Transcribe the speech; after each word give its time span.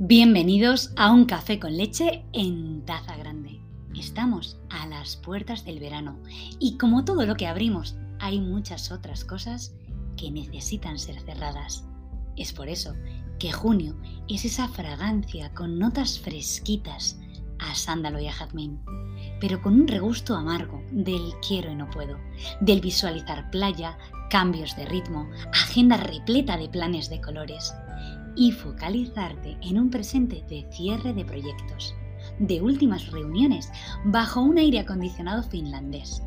Bienvenidos 0.00 0.92
a 0.96 1.12
un 1.12 1.26
café 1.26 1.58
con 1.58 1.76
leche 1.76 2.24
en 2.32 2.82
taza 2.86 3.16
grande. 3.16 3.60
Estamos 3.94 4.56
a 4.70 4.86
las 4.86 5.16
puertas 5.16 5.64
del 5.64 5.80
verano 5.80 6.18
y 6.58 6.78
como 6.78 7.04
todo 7.04 7.26
lo 7.26 7.34
que 7.34 7.46
abrimos, 7.46 7.96
hay 8.18 8.40
muchas 8.40 8.90
otras 8.90 9.24
cosas 9.24 9.74
que 10.16 10.30
necesitan 10.30 10.98
ser 10.98 11.20
cerradas. 11.20 11.84
Es 12.36 12.52
por 12.52 12.68
eso 12.68 12.94
que 13.38 13.52
junio 13.52 13.96
es 14.28 14.44
esa 14.44 14.68
fragancia 14.68 15.52
con 15.52 15.78
notas 15.78 16.18
fresquitas 16.18 17.18
a 17.58 17.74
sándalo 17.74 18.20
y 18.20 18.28
a 18.28 18.32
jazmín, 18.32 18.80
pero 19.40 19.60
con 19.60 19.74
un 19.74 19.88
regusto 19.88 20.36
amargo 20.36 20.82
del 20.90 21.32
quiero 21.46 21.70
y 21.70 21.74
no 21.74 21.90
puedo, 21.90 22.16
del 22.60 22.80
visualizar 22.80 23.50
playa, 23.50 23.98
cambios 24.28 24.76
de 24.76 24.86
ritmo, 24.86 25.28
agenda 25.52 25.96
repleta 25.96 26.56
de 26.56 26.68
planes 26.68 27.08
de 27.08 27.20
colores 27.20 27.74
y 28.36 28.52
focalizarte 28.52 29.56
en 29.62 29.78
un 29.78 29.90
presente 29.90 30.44
de 30.48 30.66
cierre 30.70 31.12
de 31.12 31.24
proyectos, 31.24 31.94
de 32.38 32.60
últimas 32.60 33.10
reuniones 33.10 33.70
bajo 34.04 34.40
un 34.40 34.58
aire 34.58 34.80
acondicionado 34.80 35.42
finlandés 35.42 36.22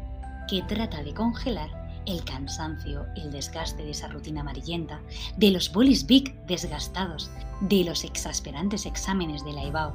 que 0.49 0.61
trata 0.63 1.03
de 1.03 1.13
congelar 1.13 1.81
el 2.05 2.23
cansancio, 2.23 3.05
el 3.15 3.31
desgaste 3.31 3.83
de 3.83 3.91
esa 3.91 4.07
rutina 4.07 4.41
amarillenta, 4.41 4.99
de 5.37 5.51
los 5.51 5.71
bolis 5.71 6.05
big 6.05 6.35
desgastados, 6.47 7.31
de 7.61 7.83
los 7.83 8.03
exasperantes 8.03 8.85
exámenes 8.85 9.45
de 9.45 9.53
la 9.53 9.63
IBAO, 9.65 9.93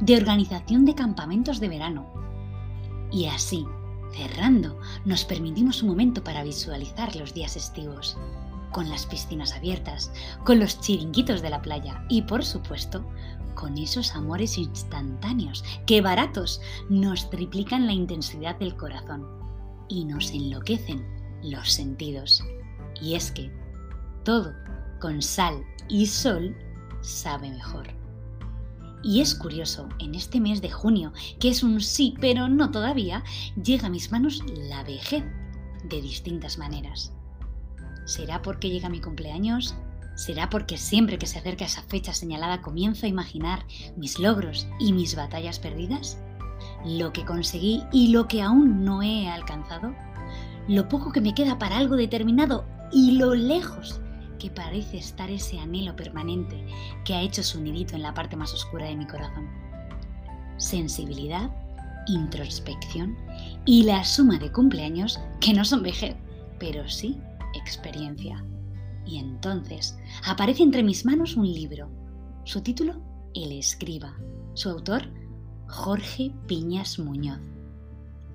de 0.00 0.16
organización 0.16 0.84
de 0.84 0.94
campamentos 0.94 1.58
de 1.60 1.68
verano. 1.68 2.06
Y 3.10 3.26
así, 3.26 3.64
cerrando, 4.12 4.78
nos 5.04 5.24
permitimos 5.24 5.82
un 5.82 5.88
momento 5.88 6.22
para 6.22 6.44
visualizar 6.44 7.14
los 7.16 7.34
días 7.34 7.56
estivos, 7.56 8.16
con 8.72 8.88
las 8.90 9.06
piscinas 9.06 9.52
abiertas, 9.52 10.10
con 10.44 10.58
los 10.58 10.80
chiringuitos 10.80 11.42
de 11.42 11.50
la 11.50 11.62
playa 11.62 12.04
y, 12.08 12.22
por 12.22 12.44
supuesto, 12.44 13.04
con 13.54 13.78
esos 13.78 14.14
amores 14.14 14.58
instantáneos 14.58 15.64
que 15.86 16.00
baratos 16.00 16.60
nos 16.88 17.30
triplican 17.30 17.86
la 17.86 17.92
intensidad 17.92 18.56
del 18.58 18.76
corazón 18.76 19.26
y 19.88 20.04
nos 20.04 20.30
enloquecen 20.30 21.04
los 21.42 21.72
sentidos. 21.72 22.44
Y 23.00 23.14
es 23.14 23.30
que 23.30 23.50
todo 24.24 24.52
con 25.00 25.22
sal 25.22 25.64
y 25.88 26.06
sol 26.06 26.56
sabe 27.00 27.50
mejor. 27.50 28.05
Y 29.06 29.20
es 29.20 29.36
curioso, 29.36 29.88
en 30.00 30.16
este 30.16 30.40
mes 30.40 30.60
de 30.60 30.70
junio, 30.72 31.12
que 31.38 31.48
es 31.48 31.62
un 31.62 31.80
sí, 31.80 32.14
pero 32.20 32.48
no 32.48 32.72
todavía, 32.72 33.22
llega 33.54 33.86
a 33.86 33.90
mis 33.90 34.10
manos 34.10 34.42
la 34.68 34.82
vejez 34.82 35.22
de 35.84 36.02
distintas 36.02 36.58
maneras. 36.58 37.12
¿Será 38.04 38.42
porque 38.42 38.68
llega 38.68 38.88
mi 38.88 39.00
cumpleaños? 39.00 39.76
¿Será 40.16 40.50
porque 40.50 40.76
siempre 40.76 41.18
que 41.18 41.28
se 41.28 41.38
acerca 41.38 41.66
esa 41.66 41.82
fecha 41.82 42.12
señalada 42.14 42.62
comienzo 42.62 43.06
a 43.06 43.08
imaginar 43.08 43.64
mis 43.96 44.18
logros 44.18 44.66
y 44.80 44.92
mis 44.92 45.14
batallas 45.14 45.60
perdidas? 45.60 46.18
¿Lo 46.84 47.12
que 47.12 47.24
conseguí 47.24 47.84
y 47.92 48.08
lo 48.08 48.26
que 48.26 48.42
aún 48.42 48.84
no 48.84 49.02
he 49.02 49.28
alcanzado? 49.28 49.94
lo 50.68 50.88
poco 50.88 51.12
que 51.12 51.20
me 51.20 51.34
queda 51.34 51.58
para 51.58 51.78
algo 51.78 51.96
determinado 51.96 52.64
y 52.92 53.12
lo 53.12 53.34
lejos 53.34 54.00
que 54.38 54.50
parece 54.50 54.98
estar 54.98 55.30
ese 55.30 55.58
anhelo 55.58 55.96
permanente 55.96 56.66
que 57.04 57.14
ha 57.14 57.22
hecho 57.22 57.42
su 57.42 57.60
nidito 57.60 57.94
en 57.94 58.02
la 58.02 58.14
parte 58.14 58.36
más 58.36 58.52
oscura 58.52 58.86
de 58.86 58.96
mi 58.96 59.06
corazón. 59.06 59.48
Sensibilidad, 60.58 61.50
introspección 62.06 63.16
y 63.64 63.82
la 63.82 64.04
suma 64.04 64.38
de 64.38 64.52
cumpleaños 64.52 65.20
que 65.40 65.52
no 65.52 65.64
son 65.64 65.82
vejez, 65.82 66.16
pero 66.58 66.88
sí 66.88 67.18
experiencia. 67.54 68.44
Y 69.04 69.18
entonces 69.18 69.98
aparece 70.24 70.62
entre 70.62 70.82
mis 70.82 71.04
manos 71.04 71.36
un 71.36 71.46
libro. 71.46 71.88
Su 72.44 72.60
título, 72.60 73.00
El 73.34 73.52
escriba. 73.52 74.16
Su 74.54 74.70
autor, 74.70 75.10
Jorge 75.68 76.32
Piñas 76.46 76.98
Muñoz 76.98 77.40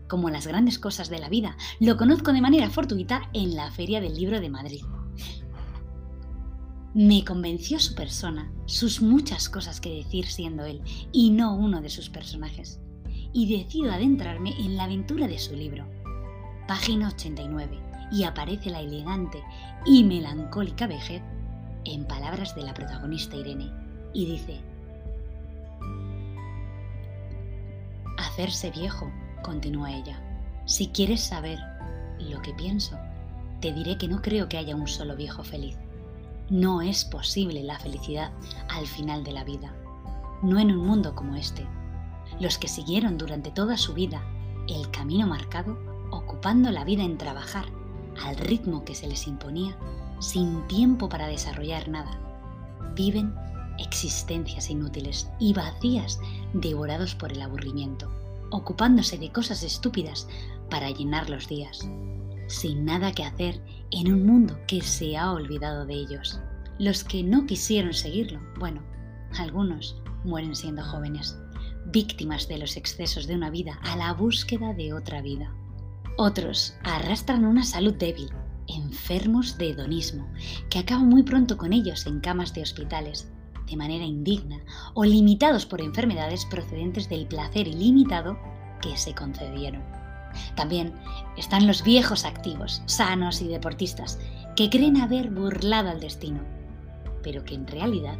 como 0.07 0.29
las 0.29 0.45
grandes 0.45 0.77
cosas 0.77 1.09
de 1.09 1.19
la 1.19 1.29
vida. 1.29 1.55
Lo 1.79 1.95
conozco 1.95 2.33
de 2.33 2.41
manera 2.41 2.69
fortuita 2.69 3.29
en 3.31 3.55
la 3.55 3.71
Feria 3.71 4.01
del 4.01 4.13
Libro 4.13 4.41
de 4.41 4.49
Madrid. 4.49 4.83
Me 6.93 7.23
convenció 7.23 7.79
su 7.79 7.95
persona, 7.95 8.51
sus 8.65 9.01
muchas 9.01 9.47
cosas 9.47 9.79
que 9.79 9.95
decir 9.95 10.25
siendo 10.25 10.65
él, 10.65 10.81
y 11.13 11.29
no 11.29 11.55
uno 11.55 11.79
de 11.79 11.89
sus 11.89 12.09
personajes. 12.09 12.81
Y 13.31 13.57
decido 13.57 13.93
adentrarme 13.93 14.51
en 14.59 14.75
la 14.75 14.83
aventura 14.83 15.29
de 15.29 15.39
su 15.39 15.55
libro. 15.55 15.85
Página 16.67 17.07
89, 17.07 17.79
y 18.11 18.23
aparece 18.23 18.69
la 18.71 18.81
elegante 18.81 19.41
y 19.85 20.03
melancólica 20.03 20.85
vejez 20.85 21.21
en 21.85 22.05
palabras 22.05 22.55
de 22.55 22.63
la 22.63 22.73
protagonista 22.73 23.37
Irene, 23.37 23.71
y 24.13 24.25
dice, 24.25 24.59
Hacerse 28.17 28.69
viejo 28.71 29.09
continúa 29.43 29.95
ella. 29.95 30.21
Si 30.65 30.87
quieres 30.87 31.21
saber 31.21 31.57
lo 32.19 32.41
que 32.41 32.53
pienso, 32.53 32.99
te 33.61 33.71
diré 33.71 33.97
que 33.97 34.09
no 34.09 34.21
creo 34.21 34.49
que 34.49 34.57
haya 34.57 34.75
un 34.75 34.87
solo 34.89 35.15
viejo 35.15 35.45
feliz. 35.45 35.77
No 36.51 36.81
es 36.81 37.05
posible 37.05 37.63
la 37.63 37.79
felicidad 37.79 38.31
al 38.69 38.85
final 38.85 39.23
de 39.23 39.31
la 39.31 39.43
vida, 39.43 39.73
no 40.43 40.59
en 40.59 40.71
un 40.71 40.85
mundo 40.85 41.15
como 41.15 41.35
este. 41.35 41.65
Los 42.39 42.57
que 42.57 42.67
siguieron 42.67 43.17
durante 43.17 43.51
toda 43.51 43.77
su 43.77 43.93
vida 43.93 44.21
el 44.67 44.91
camino 44.91 45.25
marcado, 45.25 45.79
ocupando 46.11 46.69
la 46.69 46.83
vida 46.83 47.03
en 47.03 47.17
trabajar 47.17 47.65
al 48.23 48.35
ritmo 48.35 48.83
que 48.83 48.95
se 48.95 49.07
les 49.07 49.27
imponía, 49.27 49.77
sin 50.19 50.67
tiempo 50.67 51.09
para 51.09 51.27
desarrollar 51.27 51.87
nada, 51.87 52.19
viven 52.95 53.33
existencias 53.79 54.69
inútiles 54.69 55.29
y 55.39 55.53
vacías 55.53 56.19
devorados 56.53 57.15
por 57.15 57.31
el 57.31 57.41
aburrimiento 57.41 58.11
ocupándose 58.51 59.17
de 59.17 59.31
cosas 59.31 59.63
estúpidas 59.63 60.27
para 60.69 60.91
llenar 60.91 61.29
los 61.29 61.47
días, 61.47 61.87
sin 62.47 62.85
nada 62.85 63.13
que 63.13 63.23
hacer 63.23 63.61
en 63.91 64.11
un 64.11 64.25
mundo 64.25 64.57
que 64.67 64.81
se 64.81 65.17
ha 65.17 65.31
olvidado 65.31 65.85
de 65.85 65.93
ellos. 65.93 66.39
Los 66.79 67.03
que 67.03 67.23
no 67.23 67.45
quisieron 67.45 67.93
seguirlo, 67.93 68.39
bueno, 68.59 68.81
algunos 69.37 70.01
mueren 70.23 70.55
siendo 70.55 70.83
jóvenes, 70.83 71.37
víctimas 71.87 72.47
de 72.47 72.57
los 72.57 72.77
excesos 72.77 73.27
de 73.27 73.35
una 73.35 73.49
vida 73.49 73.79
a 73.83 73.95
la 73.95 74.13
búsqueda 74.13 74.73
de 74.73 74.93
otra 74.93 75.21
vida. 75.21 75.53
Otros 76.17 76.75
arrastran 76.83 77.45
una 77.45 77.63
salud 77.63 77.93
débil, 77.93 78.29
enfermos 78.67 79.57
de 79.57 79.71
hedonismo, 79.71 80.27
que 80.69 80.79
acaban 80.79 81.09
muy 81.09 81.23
pronto 81.23 81.57
con 81.57 81.73
ellos 81.73 82.05
en 82.05 82.19
camas 82.19 82.53
de 82.53 82.61
hospitales, 82.61 83.29
de 83.69 83.77
manera 83.77 84.05
indigna 84.05 84.59
o 84.93 85.05
limitados 85.05 85.65
por 85.65 85.81
enfermedades 85.81 86.45
procedentes 86.45 87.09
del 87.09 87.27
placer 87.27 87.67
ilimitado 87.67 88.37
que 88.81 88.97
se 88.97 89.13
concedieron. 89.13 89.83
También 90.55 90.93
están 91.37 91.67
los 91.67 91.83
viejos 91.83 92.25
activos, 92.25 92.81
sanos 92.85 93.41
y 93.41 93.47
deportistas, 93.47 94.19
que 94.55 94.69
creen 94.69 95.01
haber 95.01 95.29
burlado 95.29 95.89
al 95.89 95.99
destino, 95.99 96.41
pero 97.23 97.43
que 97.43 97.55
en 97.55 97.67
realidad 97.67 98.17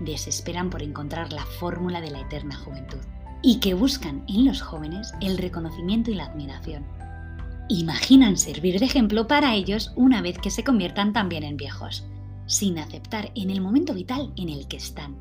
desesperan 0.00 0.70
por 0.70 0.82
encontrar 0.82 1.32
la 1.32 1.44
fórmula 1.44 2.00
de 2.00 2.10
la 2.10 2.20
eterna 2.20 2.56
juventud 2.56 2.98
y 3.42 3.60
que 3.60 3.74
buscan 3.74 4.24
en 4.28 4.44
los 4.46 4.62
jóvenes 4.62 5.12
el 5.20 5.38
reconocimiento 5.38 6.10
y 6.10 6.14
la 6.14 6.24
admiración. 6.24 6.86
Imaginan 7.68 8.36
servir 8.36 8.78
de 8.78 8.86
ejemplo 8.86 9.26
para 9.26 9.54
ellos 9.54 9.92
una 9.96 10.22
vez 10.22 10.38
que 10.38 10.50
se 10.50 10.64
conviertan 10.64 11.12
también 11.12 11.44
en 11.44 11.56
viejos 11.56 12.06
sin 12.46 12.78
aceptar 12.78 13.32
en 13.34 13.50
el 13.50 13.60
momento 13.60 13.94
vital 13.94 14.32
en 14.36 14.48
el 14.48 14.68
que 14.68 14.76
están, 14.76 15.16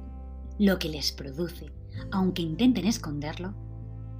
lo 0.59 0.79
que 0.79 0.89
les 0.89 1.11
produce, 1.11 1.71
aunque 2.11 2.41
intenten 2.41 2.85
esconderlo, 2.85 3.53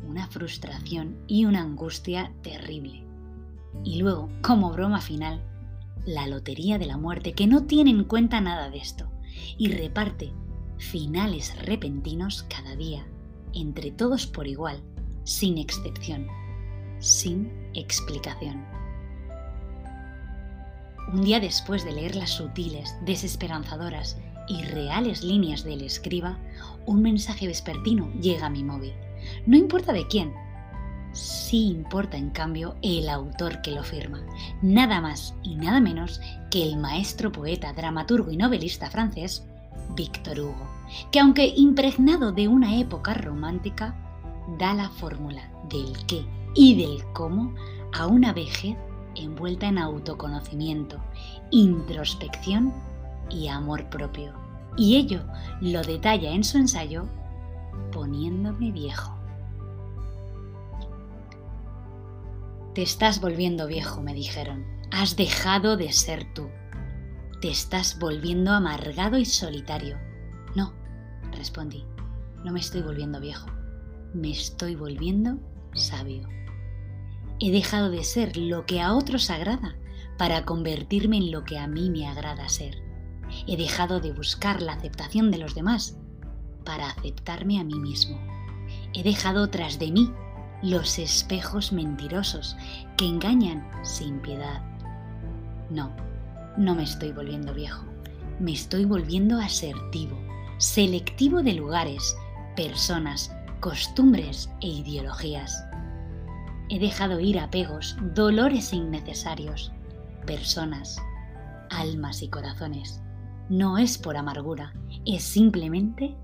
una 0.07 0.27
frustración 0.27 1.17
y 1.27 1.45
una 1.45 1.61
angustia 1.61 2.33
terrible. 2.41 3.03
Y 3.83 3.99
luego, 3.99 4.29
como 4.41 4.71
broma 4.71 5.01
final, 5.01 5.41
la 6.05 6.27
lotería 6.27 6.77
de 6.77 6.85
la 6.85 6.97
muerte 6.97 7.33
que 7.33 7.47
no 7.47 7.63
tiene 7.63 7.89
en 7.89 8.03
cuenta 8.03 8.41
nada 8.41 8.69
de 8.69 8.77
esto 8.77 9.09
y 9.57 9.69
reparte 9.69 10.31
finales 10.77 11.55
repentinos 11.65 12.43
cada 12.43 12.75
día, 12.75 13.05
entre 13.53 13.91
todos 13.91 14.27
por 14.27 14.47
igual, 14.47 14.81
sin 15.23 15.57
excepción, 15.57 16.27
sin 16.99 17.51
explicación. 17.73 18.65
Un 21.11 21.21
día 21.21 21.39
después 21.39 21.83
de 21.83 21.91
leer 21.91 22.15
las 22.15 22.31
sutiles, 22.31 22.95
desesperanzadoras 23.05 24.17
y 24.47 24.63
reales 24.63 25.23
líneas 25.23 25.63
del 25.63 25.81
escriba, 25.81 26.37
un 26.85 27.01
mensaje 27.01 27.47
vespertino 27.47 28.11
llega 28.19 28.47
a 28.47 28.49
mi 28.49 28.63
móvil. 28.63 28.93
No 29.45 29.57
importa 29.57 29.93
de 29.93 30.07
quién. 30.07 30.33
Sí 31.11 31.67
importa, 31.67 32.17
en 32.17 32.31
cambio, 32.31 32.75
el 32.81 33.07
autor 33.07 33.61
que 33.61 33.71
lo 33.71 33.83
firma. 33.83 34.21
Nada 34.61 34.99
más 34.99 35.35
y 35.43 35.55
nada 35.55 35.79
menos 35.79 36.19
que 36.49 36.63
el 36.63 36.77
maestro 36.77 37.31
poeta, 37.31 37.73
dramaturgo 37.73 38.31
y 38.31 38.37
novelista 38.37 38.89
francés, 38.89 39.45
Victor 39.95 40.39
Hugo, 40.39 40.67
que 41.11 41.19
aunque 41.19 41.53
impregnado 41.55 42.31
de 42.31 42.47
una 42.47 42.77
época 42.77 43.13
romántica, 43.13 43.95
da 44.57 44.73
la 44.73 44.89
fórmula 44.89 45.49
del 45.69 45.93
qué 46.07 46.25
y 46.55 46.75
del 46.75 47.03
cómo 47.13 47.53
a 47.93 48.07
una 48.07 48.33
vejez 48.33 48.75
envuelta 49.15 49.67
en 49.67 49.77
autoconocimiento, 49.77 50.97
introspección 51.51 52.73
y 53.29 53.47
amor 53.47 53.89
propio. 53.89 54.33
Y 54.75 54.95
ello 54.95 55.21
lo 55.61 55.81
detalla 55.83 56.31
en 56.31 56.43
su 56.43 56.57
ensayo 56.57 57.05
poniéndome 57.91 58.71
viejo. 58.71 59.15
Te 62.73 62.81
estás 62.81 63.21
volviendo 63.21 63.67
viejo, 63.67 64.01
me 64.01 64.13
dijeron. 64.13 64.65
Has 64.91 65.15
dejado 65.15 65.77
de 65.77 65.91
ser 65.91 66.33
tú. 66.33 66.49
Te 67.39 67.49
estás 67.49 67.99
volviendo 67.99 68.51
amargado 68.51 69.17
y 69.17 69.25
solitario. 69.25 69.97
No, 70.55 70.73
respondí. 71.31 71.85
No 72.43 72.51
me 72.51 72.59
estoy 72.59 72.81
volviendo 72.81 73.19
viejo. 73.19 73.47
Me 74.13 74.31
estoy 74.31 74.75
volviendo 74.75 75.37
sabio. 75.73 76.27
He 77.39 77.51
dejado 77.51 77.89
de 77.89 78.03
ser 78.03 78.37
lo 78.37 78.65
que 78.65 78.81
a 78.81 78.93
otros 78.93 79.29
agrada 79.29 79.75
para 80.17 80.45
convertirme 80.45 81.17
en 81.17 81.31
lo 81.31 81.43
que 81.43 81.57
a 81.57 81.67
mí 81.67 81.89
me 81.89 82.07
agrada 82.07 82.49
ser. 82.49 82.81
He 83.47 83.57
dejado 83.57 83.99
de 83.99 84.13
buscar 84.13 84.61
la 84.61 84.73
aceptación 84.73 85.31
de 85.31 85.37
los 85.39 85.55
demás 85.55 85.97
para 86.63 86.89
aceptarme 86.89 87.59
a 87.59 87.63
mí 87.63 87.79
mismo. 87.79 88.17
He 88.93 89.03
dejado 89.03 89.49
tras 89.49 89.79
de 89.79 89.91
mí 89.91 90.11
los 90.61 90.97
espejos 90.97 91.73
mentirosos 91.73 92.55
que 92.97 93.05
engañan 93.05 93.67
sin 93.83 94.19
piedad. 94.19 94.61
No, 95.69 95.91
no 96.57 96.75
me 96.75 96.83
estoy 96.83 97.11
volviendo 97.11 97.53
viejo, 97.53 97.83
me 98.39 98.53
estoy 98.53 98.85
volviendo 98.85 99.39
asertivo, 99.39 100.17
selectivo 100.57 101.43
de 101.43 101.53
lugares, 101.53 102.15
personas, 102.55 103.35
costumbres 103.59 104.49
e 104.61 104.67
ideologías. 104.67 105.63
He 106.69 106.79
dejado 106.79 107.19
ir 107.19 107.39
apegos, 107.39 107.97
dolores 108.13 108.71
innecesarios, 108.71 109.71
personas, 110.25 110.97
almas 111.69 112.21
y 112.21 112.29
corazones. 112.29 113.01
No 113.49 113.77
es 113.77 113.97
por 113.97 114.15
amargura, 114.15 114.73
es 115.05 115.23
simplemente 115.23 116.15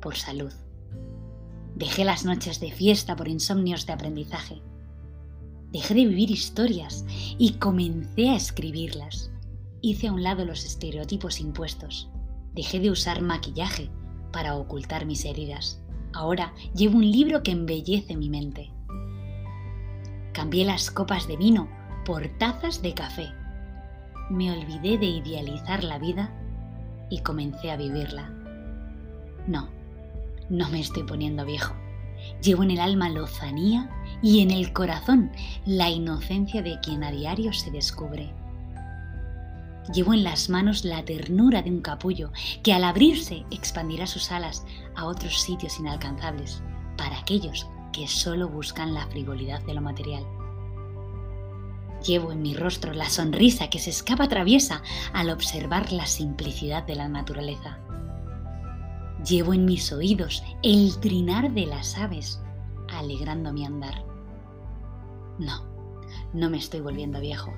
por 0.00 0.16
salud. 0.16 0.52
Dejé 1.76 2.04
las 2.04 2.24
noches 2.24 2.60
de 2.60 2.72
fiesta 2.72 3.16
por 3.16 3.28
insomnios 3.28 3.86
de 3.86 3.92
aprendizaje. 3.92 4.60
Dejé 5.72 5.94
de 5.94 6.06
vivir 6.06 6.30
historias 6.30 7.04
y 7.38 7.52
comencé 7.54 8.30
a 8.30 8.36
escribirlas. 8.36 9.30
Hice 9.80 10.08
a 10.08 10.12
un 10.12 10.22
lado 10.22 10.44
los 10.44 10.64
estereotipos 10.64 11.40
impuestos. 11.40 12.10
Dejé 12.54 12.80
de 12.80 12.90
usar 12.90 13.22
maquillaje 13.22 13.88
para 14.32 14.56
ocultar 14.56 15.06
mis 15.06 15.24
heridas. 15.24 15.80
Ahora 16.12 16.52
llevo 16.74 16.98
un 16.98 17.10
libro 17.10 17.42
que 17.42 17.52
embellece 17.52 18.16
mi 18.16 18.28
mente. 18.28 18.72
Cambié 20.32 20.64
las 20.64 20.90
copas 20.90 21.28
de 21.28 21.36
vino 21.36 21.68
por 22.04 22.26
tazas 22.38 22.82
de 22.82 22.94
café. 22.94 23.28
Me 24.28 24.52
olvidé 24.52 24.98
de 24.98 25.06
idealizar 25.06 25.84
la 25.84 25.98
vida 25.98 26.36
y 27.10 27.20
comencé 27.20 27.70
a 27.70 27.76
vivirla. 27.76 28.30
No, 29.46 29.68
no 30.50 30.68
me 30.68 30.80
estoy 30.80 31.04
poniendo 31.04 31.46
viejo. 31.46 31.74
Llevo 32.42 32.62
en 32.62 32.72
el 32.72 32.80
alma 32.80 33.08
lozanía 33.08 33.88
y 34.22 34.40
en 34.40 34.50
el 34.50 34.72
corazón 34.72 35.32
la 35.64 35.88
inocencia 35.88 36.62
de 36.62 36.78
quien 36.80 37.02
a 37.02 37.10
diario 37.10 37.52
se 37.52 37.70
descubre. 37.70 38.34
Llevo 39.94 40.12
en 40.12 40.22
las 40.22 40.48
manos 40.50 40.84
la 40.84 41.04
ternura 41.04 41.62
de 41.62 41.70
un 41.70 41.80
capullo 41.80 42.30
que 42.62 42.72
al 42.72 42.84
abrirse 42.84 43.44
expandirá 43.50 44.06
sus 44.06 44.30
alas 44.30 44.64
a 44.94 45.06
otros 45.06 45.40
sitios 45.40 45.78
inalcanzables 45.78 46.62
para 46.96 47.18
aquellos 47.18 47.66
que 47.92 48.06
solo 48.06 48.48
buscan 48.48 48.94
la 48.94 49.06
frivolidad 49.06 49.62
de 49.62 49.74
lo 49.74 49.80
material. 49.80 50.24
Llevo 52.06 52.32
en 52.32 52.40
mi 52.40 52.54
rostro 52.54 52.92
la 52.92 53.10
sonrisa 53.10 53.68
que 53.68 53.78
se 53.78 53.90
escapa 53.90 54.28
traviesa 54.28 54.82
al 55.12 55.30
observar 55.30 55.92
la 55.92 56.06
simplicidad 56.06 56.84
de 56.84 56.94
la 56.94 57.08
naturaleza. 57.08 57.78
Llevo 59.26 59.52
en 59.52 59.66
mis 59.66 59.92
oídos 59.92 60.42
el 60.62 60.98
trinar 61.00 61.52
de 61.52 61.66
las 61.66 61.98
aves, 61.98 62.40
alegrando 62.88 63.52
mi 63.52 63.66
andar. 63.66 64.02
No, 65.38 65.62
no 66.32 66.48
me 66.48 66.56
estoy 66.56 66.80
volviendo 66.80 67.20
viejo. 67.20 67.52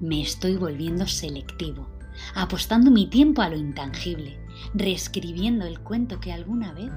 Me 0.00 0.20
estoy 0.20 0.56
volviendo 0.56 1.06
selectivo, 1.06 1.86
apostando 2.34 2.90
mi 2.90 3.06
tiempo 3.06 3.42
a 3.42 3.48
lo 3.48 3.56
intangible, 3.56 4.40
reescribiendo 4.74 5.66
el 5.66 5.78
cuento 5.80 6.18
que 6.18 6.32
alguna 6.32 6.72
vez 6.72 6.90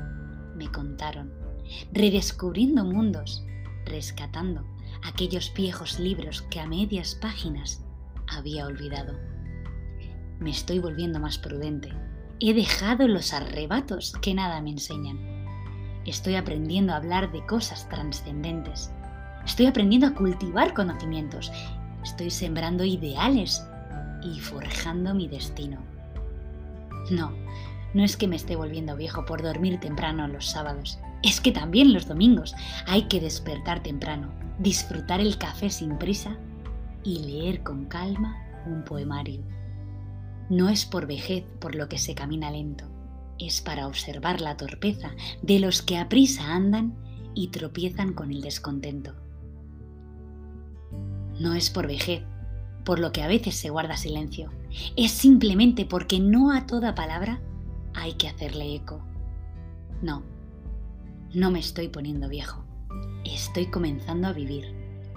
me 0.56 0.72
contaron, 0.72 1.32
redescubriendo 1.92 2.84
mundos, 2.86 3.46
rescatando 3.86 4.66
aquellos 5.04 5.54
viejos 5.54 6.00
libros 6.00 6.42
que 6.44 6.60
a 6.60 6.66
medias 6.66 7.16
páginas 7.16 7.84
había 8.28 8.66
olvidado. 8.66 9.14
Me 10.40 10.50
estoy 10.50 10.80
volviendo 10.80 11.20
más 11.20 11.38
prudente, 11.38 11.92
He 12.44 12.56
dejado 12.56 13.08
los 13.08 13.34
arrebatos 13.34 14.14
que 14.20 14.34
nada 14.34 14.62
me 14.62 14.72
enseñan. 14.72 15.20
Estoy 16.08 16.34
aprendiendo 16.34 16.92
a 16.92 16.96
hablar 16.96 17.32
de 17.32 17.46
cosas 17.46 17.88
trascendentes. 17.88 18.92
Estoy 19.46 19.68
aprendiendo 19.68 20.08
a 20.08 20.16
cultivar 20.16 20.74
conocimientos. 20.74 21.52
Estoy 22.04 22.32
sembrando 22.32 22.84
ideales 22.84 23.64
y 24.24 24.40
forjando 24.40 25.14
mi 25.14 25.28
destino. 25.28 25.78
No, 27.12 27.32
no 27.94 28.04
es 28.04 28.18
que 28.18 28.28
me 28.28 28.38
esté 28.38 28.56
volviendo 28.56 28.96
viejo 28.96 29.24
por 29.24 29.44
dormir 29.44 29.80
temprano 29.80 30.28
los 30.28 30.48
sábados. 30.48 30.98
Es 31.22 31.42
que 31.42 31.52
también 31.52 31.94
los 31.94 32.08
domingos 32.08 32.56
hay 32.88 33.04
que 33.04 33.20
despertar 33.20 33.84
temprano, 33.84 34.32
disfrutar 34.58 35.22
el 35.22 35.38
café 35.38 35.70
sin 35.70 36.00
prisa 36.00 36.38
y 37.04 37.20
leer 37.20 37.62
con 37.62 37.86
calma 37.86 38.36
un 38.66 38.84
poemario. 38.84 39.61
No 40.52 40.68
es 40.68 40.86
por 40.86 41.08
vejez 41.08 41.46
por 41.62 41.76
lo 41.76 41.88
que 41.88 41.98
se 41.98 42.14
camina 42.14 42.52
lento, 42.52 42.84
es 43.40 43.62
para 43.62 43.88
observar 43.88 44.42
la 44.42 44.58
torpeza 44.58 45.12
de 45.42 45.60
los 45.60 45.82
que 45.82 45.98
a 45.98 46.10
prisa 46.10 46.54
andan 46.54 46.94
y 47.34 47.52
tropiezan 47.52 48.12
con 48.12 48.32
el 48.32 48.42
descontento. 48.42 49.16
No 51.40 51.54
es 51.54 51.70
por 51.70 51.88
vejez 51.88 52.24
por 52.84 53.00
lo 53.00 53.14
que 53.14 53.24
a 53.24 53.30
veces 53.30 53.56
se 53.56 53.70
guarda 53.70 53.96
silencio, 53.96 54.52
es 54.98 55.12
simplemente 55.12 55.86
porque 55.86 56.20
no 56.20 56.52
a 56.52 56.66
toda 56.66 56.96
palabra 56.96 57.40
hay 57.94 58.16
que 58.16 58.28
hacerle 58.28 58.76
eco. 58.76 59.02
No, 60.02 60.22
no 61.34 61.50
me 61.50 61.60
estoy 61.60 61.88
poniendo 61.88 62.28
viejo, 62.28 62.66
estoy 63.24 63.68
comenzando 63.68 64.28
a 64.28 64.34
vivir 64.34 64.66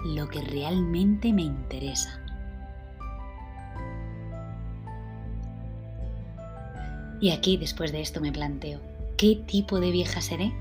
lo 0.05 0.29
que 0.29 0.39
realmente 0.39 1.33
me 1.33 1.41
interesa. 1.41 2.24
Y 7.21 7.31
aquí 7.31 7.57
después 7.57 7.91
de 7.91 8.01
esto 8.01 8.21
me 8.21 8.31
planteo, 8.31 8.79
¿qué 9.17 9.35
tipo 9.35 9.79
de 9.79 9.91
vieja 9.91 10.21
seré? 10.21 10.53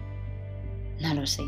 No 1.00 1.14
lo 1.14 1.26
sé. 1.26 1.42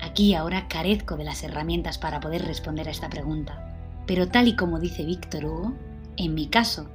Aquí 0.00 0.34
ahora 0.34 0.68
carezco 0.68 1.16
de 1.16 1.24
las 1.24 1.42
herramientas 1.42 1.98
para 1.98 2.20
poder 2.20 2.44
responder 2.44 2.88
a 2.88 2.90
esta 2.90 3.10
pregunta. 3.10 3.76
Pero 4.06 4.28
tal 4.28 4.48
y 4.48 4.56
como 4.56 4.80
dice 4.80 5.04
Víctor 5.04 5.44
Hugo, 5.44 5.72
en 6.16 6.34
mi 6.34 6.46
caso, 6.46 6.86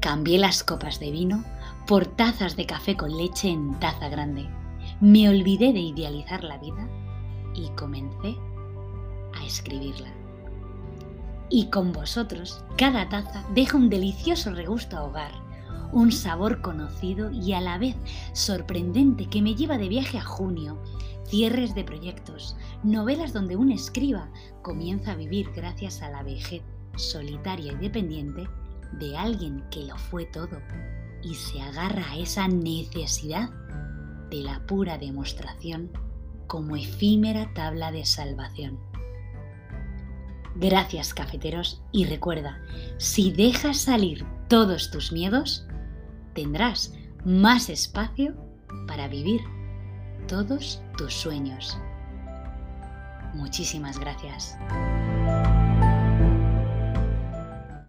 cambié 0.00 0.38
las 0.38 0.62
copas 0.64 1.00
de 1.00 1.10
vino 1.10 1.44
por 1.86 2.06
tazas 2.06 2.56
de 2.56 2.66
café 2.66 2.96
con 2.96 3.16
leche 3.16 3.48
en 3.48 3.78
taza 3.80 4.08
grande. 4.08 4.48
Me 5.00 5.28
olvidé 5.28 5.72
de 5.72 5.80
idealizar 5.80 6.44
la 6.44 6.58
vida 6.58 6.88
y 7.54 7.68
comencé 7.70 8.36
a 9.38 9.44
escribirla. 9.44 10.08
Y 11.48 11.66
con 11.66 11.92
vosotros, 11.92 12.62
cada 12.76 13.08
taza 13.08 13.44
deja 13.54 13.76
un 13.76 13.90
delicioso 13.90 14.52
regusto 14.52 14.96
a 14.96 15.04
hogar 15.04 15.49
un 15.92 16.12
sabor 16.12 16.60
conocido 16.60 17.30
y 17.30 17.52
a 17.52 17.60
la 17.60 17.78
vez 17.78 17.96
sorprendente 18.32 19.26
que 19.26 19.42
me 19.42 19.54
lleva 19.54 19.78
de 19.78 19.88
viaje 19.88 20.18
a 20.18 20.24
junio, 20.24 20.82
cierres 21.26 21.74
de 21.74 21.84
proyectos, 21.84 22.56
novelas 22.82 23.32
donde 23.32 23.56
un 23.56 23.70
escriba 23.72 24.30
comienza 24.62 25.12
a 25.12 25.16
vivir 25.16 25.50
gracias 25.54 26.02
a 26.02 26.10
la 26.10 26.22
vejez 26.22 26.62
solitaria 26.96 27.72
y 27.72 27.76
dependiente 27.76 28.48
de 28.98 29.16
alguien 29.16 29.64
que 29.70 29.84
lo 29.84 29.96
fue 29.96 30.26
todo 30.26 30.60
y 31.22 31.34
se 31.34 31.60
agarra 31.60 32.10
a 32.10 32.16
esa 32.16 32.48
necesidad 32.48 33.50
de 34.30 34.42
la 34.42 34.66
pura 34.66 34.98
demostración 34.98 35.90
como 36.46 36.76
efímera 36.76 37.52
tabla 37.54 37.92
de 37.92 38.04
salvación. 38.04 38.78
Gracias 40.56 41.14
cafeteros 41.14 41.82
y 41.92 42.06
recuerda, 42.06 42.60
si 42.98 43.30
dejas 43.30 43.78
salir 43.78 44.26
todos 44.48 44.90
tus 44.90 45.12
miedos, 45.12 45.64
tendrás 46.34 46.94
más 47.24 47.68
espacio 47.68 48.34
para 48.86 49.08
vivir 49.08 49.40
todos 50.26 50.82
tus 50.96 51.12
sueños. 51.14 51.78
Muchísimas 53.34 53.98
gracias. 53.98 54.56